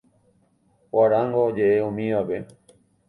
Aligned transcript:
Guarango 0.93 1.43
ojeʼe 1.49 1.77
umívape. 1.89 2.37